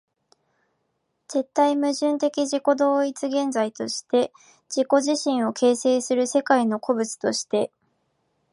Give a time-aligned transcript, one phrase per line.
[1.27, 4.33] 絶対矛盾的自己同一的現在として
[4.67, 7.71] 自己自身を形成する世界の個物として、